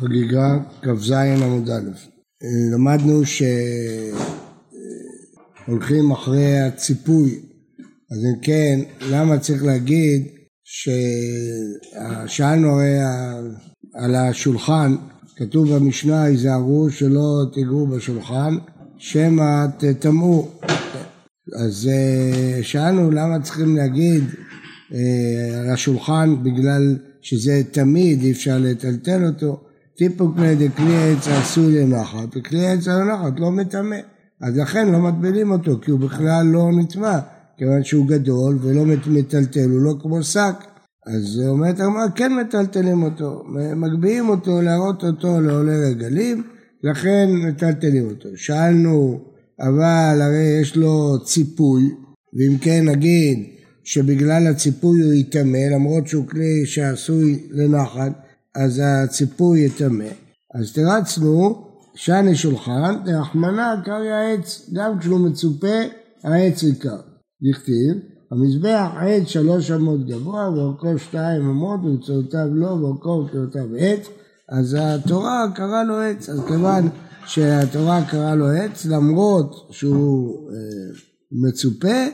[0.00, 1.90] חגיגה כ"ז עמוד א'.
[2.72, 3.22] למדנו
[5.66, 7.40] שהולכים אחרי הציפוי,
[8.10, 8.80] אז אם כן,
[9.10, 10.26] למה צריך להגיד
[12.26, 12.98] ששאלנו הרי
[13.94, 14.96] על השולחן,
[15.36, 18.56] כתוב במשנה, היזהרו שלא תיגעו בשולחן,
[18.98, 20.48] שמא תטמאו.
[21.58, 24.24] אז אה, שאלנו למה צריכים להגיד
[24.94, 29.65] אה, על השולחן בגלל שזה תמיד אי אפשר לטלטל אותו,
[29.98, 33.96] טיפוק פני דכלי עץ עשוי לנחת, וכלי עץ הנחת לא מטמא,
[34.40, 37.18] אז לכן לא מטבילים אותו, כי הוא בכלל לא נטמע,
[37.58, 40.54] כיוון שהוא גדול ולא מטלטל, הוא לא כמו שק,
[41.06, 43.44] אז אומרת הגמרא כן מטלטלים אותו,
[43.76, 46.42] מגביהים אותו להראות אותו לעולי רגלים,
[46.82, 48.28] לכן מטלטלים אותו.
[48.36, 49.20] שאלנו,
[49.60, 51.82] אבל הרי יש לו ציפוי,
[52.34, 53.38] ואם כן נגיד
[53.84, 58.25] שבגלל הציפוי הוא יטמא, למרות שהוא כלי שעשוי לנחת,
[58.56, 60.08] אז הציפוי יטמא.
[60.54, 65.76] אז תרצנו, שני שולחן, תרחמנה קרעי העץ, גם כשהוא מצופה,
[66.24, 67.00] העץ עיקר.
[67.42, 67.96] דכתיב,
[68.32, 74.08] המזבח עץ שלוש אמות גבוה, ואורכו שתיים אמות, ובצורותיו לא, ואורכו ובצורותיו עץ,
[74.48, 76.88] אז התורה קראה לו עץ, אז כיוון
[77.26, 80.56] שהתורה קראה לו עץ, למרות שהוא אה,
[81.32, 82.06] מצופה,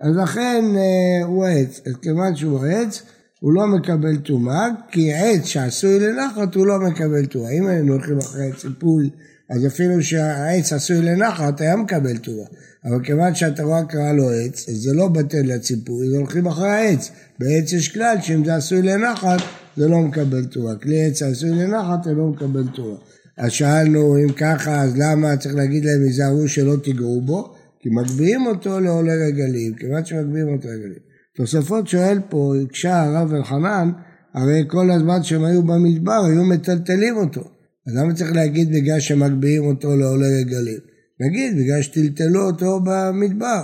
[0.00, 1.80] אז לכן אה, הוא עץ.
[1.86, 3.02] אז כיוון שהוא עץ,
[3.44, 7.50] הוא לא מקבל טומאה, כי עץ שעשוי לנחת הוא לא מקבל טומאה.
[7.50, 9.10] אם היינו הולכים אחרי ציפוי,
[9.50, 12.46] אז אפילו שהעץ עשוי לנחת היה מקבל טומאה.
[12.84, 17.10] אבל כיוון שהתורה קראה לו עץ, אז זה לא בטל לציפוי, זה הולכים אחרי העץ.
[17.38, 19.40] בעץ יש כלל שאם זה עשוי לנחת,
[19.76, 20.76] זה לא מקבל טומאה.
[20.76, 22.98] כלי עץ עשוי לנחת, זה לא מקבל טומאה.
[23.36, 27.54] אז שאלנו, אם ככה, אז למה צריך להגיד להם, היזהרו שלא תיגעו בו?
[27.80, 31.13] כי מגביהים אותו לעולי רגלים, כיוון שמגביהים אותו רגלים.
[31.36, 33.90] תוספות שואל פה, הקשה הרב אלחנן,
[34.34, 37.40] הרי כל הזמן שהם היו במדבר היו מטלטלים אותו.
[37.86, 40.78] אז למה צריך להגיד בגלל שמגביהים אותו לעולי רגלים?
[41.20, 43.62] נגיד בגלל שטלטלו אותו במדבר.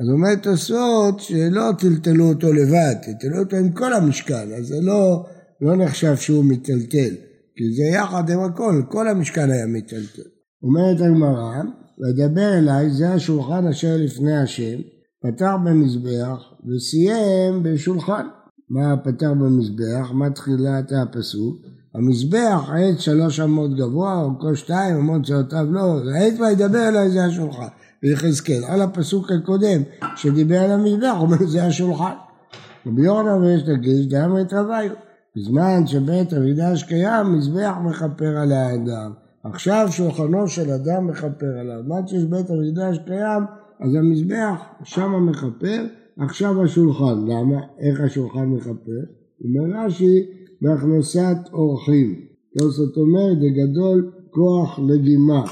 [0.00, 5.26] אז אומר תוספות שלא טלטלו אותו לבד, טלטלו אותו עם כל המשכן, אז זה לא,
[5.60, 7.14] לא נחשב שהוא מטלטל,
[7.56, 10.28] כי זה יחד עם הכל, כל המשכן היה מטלטל.
[10.62, 11.62] אומרת הגמרא,
[11.98, 14.80] וידבר אליי זה השולחן אשר לפני השם,
[15.26, 18.26] פתח במזבח וסיים בשולחן.
[18.70, 20.10] מה פתח במזבח?
[20.12, 21.56] מה תחילת הפסוק?
[21.94, 27.66] המזבח עץ שלוש אמות גבוה, אורכו שתיים, אמות שעותיו לא, העץ וידבר אליי זה השולחן,
[28.02, 28.64] ויחזקאל.
[28.68, 29.82] על הפסוק הקודם
[30.16, 32.14] שדיבר על המזבח, אומר זה השולחן.
[32.86, 34.90] רבי יורנה ויש לגיש, דם את רביו.
[35.36, 39.12] בזמן שבית המקדש קיים, מזבח מכפר על האדם.
[39.44, 41.82] עכשיו שולחנו של אדם מכפר עליו.
[41.82, 43.42] בזמן שיש בית המקדש קיים,
[43.80, 45.86] אז המזבח שם מכפר,
[46.18, 47.26] עכשיו השולחן.
[47.26, 47.60] למה?
[47.80, 49.00] איך השולחן מכפר?
[49.44, 50.26] אומר רש"י,
[50.62, 52.20] בהכנסת אורחים.
[52.58, 55.44] זאת אומרת, זה גדול כוח לגימה.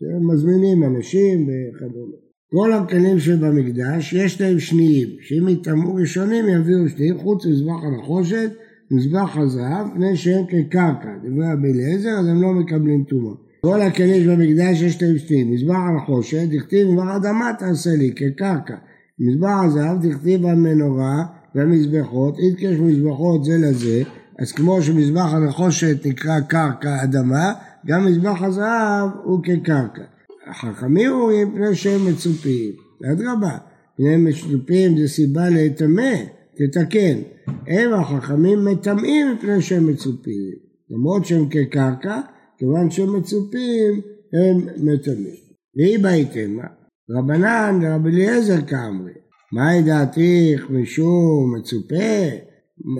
[0.00, 2.16] שמזמינים אנשים וכדומה.
[2.50, 8.50] כל הכלים שבמקדש יש להם שניים, שאם יטמאו ראשונים יביאו שניים, חוץ מזבח הנחושת,
[8.90, 11.16] מזבח הזהב, פני שהם כקרקע.
[11.24, 13.34] דברי רבי אז הם לא מקבלים טומאה.
[13.64, 18.74] כל הכלים שבמקדש יש להם שניים, מזבח הנחושת, דכתיב מזבח אדמה תעשה לי כקרקע.
[19.18, 24.02] מזבח הזהב, דכתיב המנורה והמזבחות, איתקש מזבחות זה לזה,
[24.38, 27.52] אז כמו שמזבח הנחושת נקרא קרקע אדמה,
[27.86, 30.02] גם מזבח הזהב הוא כקרקע.
[30.50, 32.72] החכמים אומרים פני שהם מצופים,
[33.12, 33.58] אדרבה,
[33.96, 36.14] פני מצופים זה סיבה להטמא,
[36.56, 37.18] תתקן.
[37.66, 40.52] הם החכמים מטמאים מפני שהם מצופים,
[40.90, 42.20] למרות שהם כקרקע,
[42.64, 44.00] כיוון שהם מצופים
[44.32, 45.44] הם מטמאים.
[45.76, 46.66] והיא בהתאמה,
[47.10, 49.12] רבנן ורבי אליעזר כאמרי,
[49.52, 52.28] מהי דעתיך משום מצופה?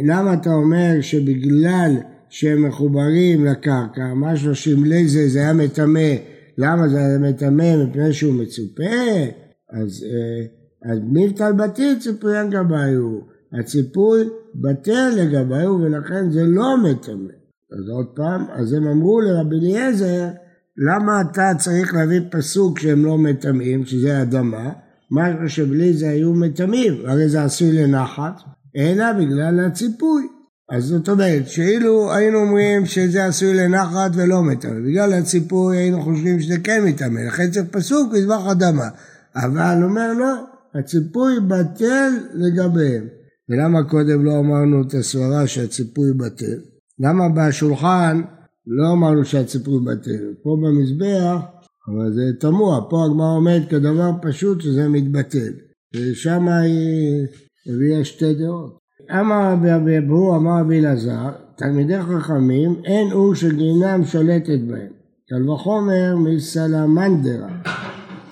[0.06, 1.92] למה אתה אומר שבגלל
[2.28, 6.10] שהם מחוברים לקרקע, משהו שמלי זה, זה היה מטמא,
[6.58, 7.84] למה זה היה מטמא?
[7.84, 8.94] מפני שהוא מצופה?
[9.72, 13.18] אז, אה, אז מבטל בטיל ציפויין גביו,
[13.52, 17.43] הציפוי בטל לגביו ולכן זה לא מטמא.
[17.78, 20.28] אז עוד פעם, אז הם אמרו לרבי אליעזר,
[20.88, 24.70] למה אתה צריך להביא פסוק שהם לא מטמאים, שזה אדמה,
[25.10, 28.40] משהו שבלי זה היו מטמאים, הרי זה עשוי לנחת,
[28.76, 30.28] אלא בגלל הציפוי.
[30.70, 36.40] אז זאת אומרת, שאילו היינו אומרים שזה עשוי לנחת ולא מטמא, בגלל הציפוי היינו חושבים
[36.40, 38.88] שזה כן מטמא, לכן צריך פסוק מזבח אדמה.
[39.36, 40.34] אבל אומר לא,
[40.74, 43.04] הציפוי בטל לגביהם.
[43.48, 46.73] ולמה קודם לא אמרנו את הסברה שהציפוי בטל?
[46.98, 48.22] למה בשולחן
[48.66, 50.34] לא אמרנו שהציפוי בטל?
[50.42, 51.40] פה במזבח,
[51.88, 55.52] אבל זה תמוה, פה הגמרא אומרת כדבר פשוט שזה מתבטל.
[55.96, 57.26] ושם היא
[57.66, 58.78] הביאה שתי דעות.
[59.20, 64.92] אמר רבי אבו, אמר רבי אלעזר, תלמידי חכמים, אין אור שגינם שולטת בהם.
[65.28, 67.48] קל וחומר מסלמנדרה.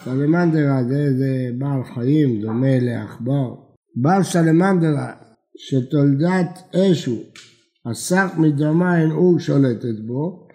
[0.05, 3.55] סלמנדרה זה, זה בעל חיים, דומה לעכבר.
[3.97, 5.12] בעל סלמנדרה
[5.56, 7.23] שתולדת אש הוא,
[7.87, 10.49] הסך מדמה אין אור שולטת בו.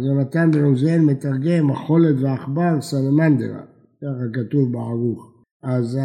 [0.00, 3.60] יונתן בן עוזיאל מתרגם החולת ועכבר סלמנדרה,
[4.02, 5.32] ככה כתוב בערוך.
[5.62, 5.98] אז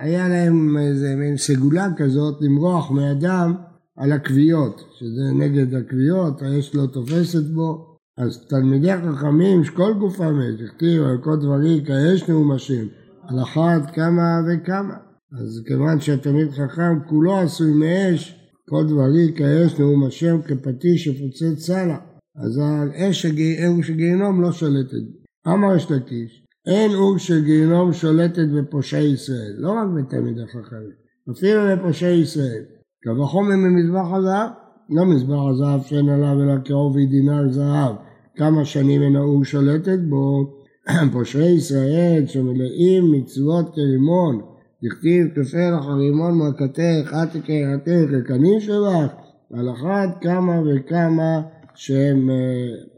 [0.00, 3.54] היה להם איזה מין סגולה כזאת למרוח מאדם
[3.96, 7.96] על הכוויות, שזה נגד הכוויות, האש לא תופסת בו.
[8.18, 12.88] אז תלמידי חכמים שכל גופם אש, הכתיב על כל דברי כאש נאומשים,
[13.22, 14.94] על אחת כמה וכמה.
[15.40, 21.96] אז כיוון שהתלמיד חכם כולו עשוי מאש, כל דברי כאש נאום השם כפטיש שפוצץ סלע.
[22.36, 25.20] אז האש של גיהינום לא שולטת.
[25.48, 30.90] אמר יש לקיש, אין אור של גיהינום שולטת בפושעי ישראל, לא רק בתלמידי חכמים,
[31.30, 32.62] אפילו בפושעי ישראל.
[33.04, 34.50] קו החומר ממזבח הזהב,
[34.90, 37.94] לא מזבח הזהב שאין עליו אלא כעובי דינר זהב,
[38.36, 40.54] כמה שנים אין האור שולטת בו,
[41.12, 44.40] פושעי ישראל שמלאים מצוות כרימון,
[44.84, 49.12] דכתיב כפר אחרימון מלכתך, את קראתך, לקנים שלך,
[49.52, 51.42] על אחת כמה וכמה
[51.74, 52.30] שהם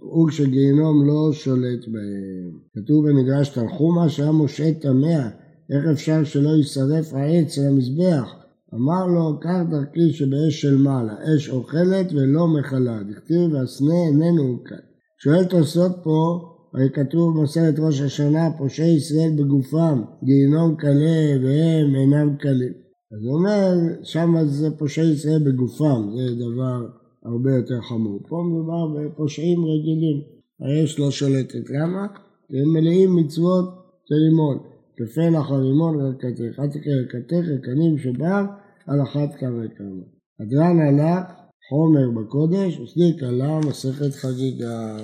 [0.03, 2.53] אור של גיהינום לא שולט בהם.
[2.75, 5.29] כתוב במדרש תנחומה שהיה משה תמה,
[5.71, 8.35] איך אפשר שלא יישרף העץ על המזבח?
[8.75, 14.77] אמר לו, קח דרכי שבאש של מעלה, אש אוכלת ולא מכלה, דכתיב והסנה איננו כאן.
[15.19, 16.41] שואל תוספות פה,
[16.75, 22.73] הרי כתוב במסכת ראש השנה, פושעי ישראל בגופם, גיהינום קלה והם אינם קלים.
[23.13, 23.69] אז הוא אומר,
[24.03, 26.87] שם זה פושעי ישראל בגופם, זה דבר
[27.25, 28.21] הרבה יותר חמור.
[28.29, 30.23] פה מדובר בפושעים רגילים,
[30.61, 31.71] האש לא שולטת.
[31.71, 32.07] למה?
[32.49, 33.65] כי הם מלאים מצוות
[34.09, 34.59] של לימון.
[34.97, 38.45] כפלח הרימון רכתך, אל תקרא רכתך, רקנים שבר,
[38.87, 40.03] על אחת כמה וכמה.
[40.41, 41.25] הדרן הלך,
[41.69, 44.97] חומר בקודש, וסדיק עלה מסכת חגיגה.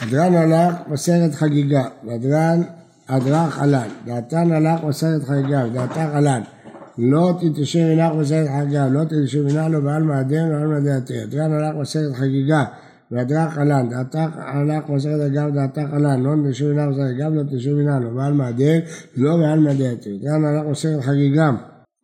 [0.00, 2.62] הדרן הלך מסכת חגיגה, והדרן
[3.08, 6.40] הדרך עלן, דעתן הלך מסכת חגיגה, ודעתך עלן.
[6.98, 11.22] לא תתיישב מנח מסכת חגיגה, לא תתיישב מנח לו בעל מעדן ועל דעתי.
[11.22, 12.64] הדרן הלך מסכת חגיגה,
[13.10, 15.46] והדרך עלן, דעתך הלך מסכת חגיגה.
[15.46, 17.28] ודעתך עלן, לא תתיישב מנח מסכת חגיגה.
[17.28, 18.78] ולא תתיישב מנח לו בעל מעדן
[19.16, 20.18] ולא בעל מעדתי.
[20.22, 21.50] הדרן הלך מסכת חגיגה,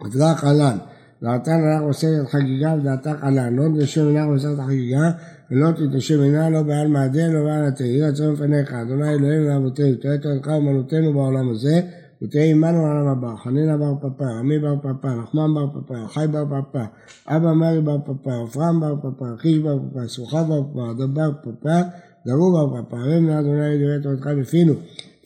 [0.04, 0.76] ודרך עלן.
[1.22, 2.74] דעתן הלך מסכת חגיגה.
[2.74, 5.10] ודעתך עלן, לא תתיישב מנח מסכת חגיגה
[5.52, 9.96] ולא תתיישב מנה לא בעל מעדן לא בעל עתה, יהי רצון לפניך, אדוני אלוהינו ואבותינו,
[9.96, 11.80] תראה תורתך ומנותנו בעולם הזה,
[12.22, 16.44] ותהיה עמנו בעולם הבא, חנינא בר פפא, עמי בר פפא, נחמן בר פפא, חי בר
[16.44, 16.84] פפא,
[17.28, 21.30] אבא מרי בר פפא, עפרם בר פפא, חיש בר פפא, סוחה בר פפא, אדם בר
[21.42, 21.82] פפא,
[22.26, 24.72] דרו בר פפא, הרים נא אדוני דברי תורתך בפינו,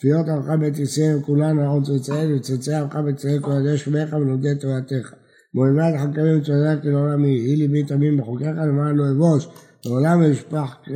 [0.01, 4.55] פיות עמך בית ישראל כולנו אנחנו צאצאינו וצאצאי עמך בית ישראל כל עדי שמך ולומדי
[4.61, 5.13] תורתך.
[5.55, 9.49] מועמד חכמים וצדק לעולם יהי, יהי ליבי תמים בחוקיך למען לא אבוש
[9.87, 10.23] לעולם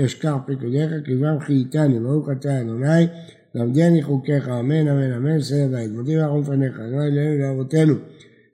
[0.05, 3.07] אשכח פיקודיך כי גם חייתני ברוך אתה אדוני
[3.55, 5.91] למדני חוקיך אמן אמן אמן סדר בית.
[5.91, 7.95] מודים אנחנו לפניך אדוני אלוהינו לאבותינו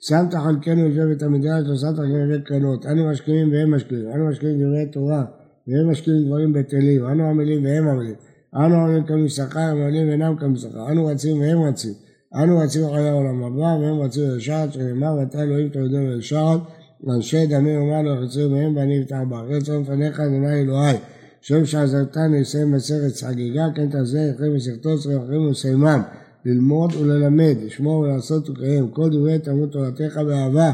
[0.01, 4.87] שמת חלקנו יושב את המדרש ושמת חלקנו קרנות אנו משכימים והם משכימים אנו משכימים דברי
[4.87, 5.25] תורה
[5.69, 7.07] והם משכימים דברים בטלים.
[7.07, 8.15] אנו עמלים והם עמלים.
[8.55, 11.93] אנו עמלים כמשכר עמלים ואינם כמשכר אנו רצים והם רצים.
[12.35, 16.61] אנו רצים אחרי העולם הבא והם רצים לשעת שנאמר ואתה אלוהים תולדנו לשעת
[17.05, 19.41] ואנשי דמים אמר לו יחצו מהם ואני אפתח בה.
[19.41, 20.97] רצון לפניך אדוני אלוהי.
[21.41, 26.03] שם שעזרתני לסיים מסכת חגיגה, כן תעשה אחרי מסכתו צריך אחרים ולסיימם.
[26.45, 30.73] ללמוד וללמד, לשמור ולעשות ולקיים, כל דברי תלמוד תורתך באהבה,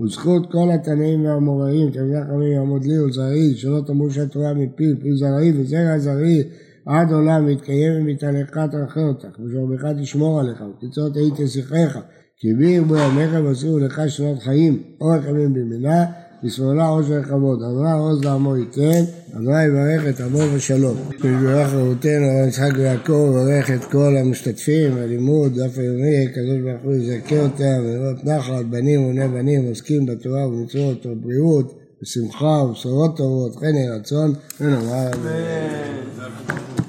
[0.00, 5.52] וזכות כל התנאים והאמוראים, תלמידי חכמים יעמוד לי ולזרעי, שלא תאמרו שהתורה מפי, פי זרעי
[5.56, 6.42] וזרע זרעי,
[6.86, 11.98] עד עולם ויתקיים ומתעלך תרחם אותך, ושעובך תשמור עליך, ותצור תהי תשיחך.
[12.38, 16.04] כי בי ירבו ימיך ועשו לך שנות חיים, אורך ימים בימינה,
[16.44, 20.96] בשמאלה עוז וכבוד, אדוני עוז לעמו ייתן, אדוני יברך את עמו ושלום.
[21.24, 26.94] יברך רבותינו, הרב יצחק ויעקב, יברך את כל המשתתפים בלימוד, דף היומי, הקדוש ברוך הוא
[26.94, 33.74] יזכה אותם, לראות נחת, בנים ובני בנים, עוסקים בתורה ובמצוות ובבריאות, בשמחה ובשורות טובות, חן
[33.74, 36.85] יהי רצון, ונאמר אמן.